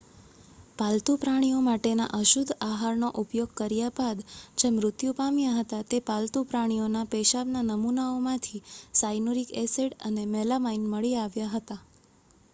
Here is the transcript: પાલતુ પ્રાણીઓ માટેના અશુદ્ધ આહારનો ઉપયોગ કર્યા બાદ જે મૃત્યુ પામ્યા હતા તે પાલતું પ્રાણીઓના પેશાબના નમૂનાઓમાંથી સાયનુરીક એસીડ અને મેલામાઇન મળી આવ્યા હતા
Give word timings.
પાલતુ 0.77 1.11
પ્રાણીઓ 1.19 1.57
માટેના 1.63 2.13
અશુદ્ધ 2.19 2.53
આહારનો 2.61 3.09
ઉપયોગ 3.21 3.51
કર્યા 3.57 3.91
બાદ 3.97 4.23
જે 4.57 4.71
મૃત્યુ 4.73 5.13
પામ્યા 5.15 5.59
હતા 5.59 5.83
તે 5.85 5.99
પાલતું 6.07 6.47
પ્રાણીઓના 6.47 7.05
પેશાબના 7.11 7.63
નમૂનાઓમાંથી 7.67 8.63
સાયનુરીક 8.95 9.51
એસીડ 9.61 9.93
અને 10.05 10.25
મેલામાઇન 10.33 10.89
મળી 10.89 11.13
આવ્યા 11.19 11.53
હતા 11.55 11.79